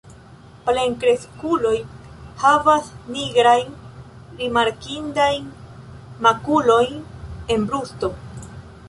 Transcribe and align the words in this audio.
Plenkreskuloj 0.67 1.73
havas 2.43 2.87
nigrajn 3.17 3.77
rimarkindajn 4.39 5.47
makulojn 6.29 6.99
en 7.57 7.69
brusto. 7.71 8.11